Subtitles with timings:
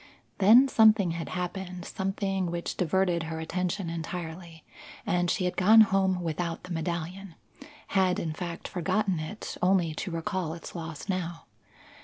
[0.39, 4.63] Then something had happened, something which diverted her attention entirely,
[5.05, 7.35] and she had gone home without the medallion;
[7.89, 11.45] had, in fact, forgotten it, only to recall its loss now.